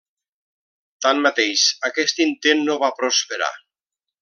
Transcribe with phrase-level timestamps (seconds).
[1.07, 3.53] Tanmateix aquest intent no va prosperar.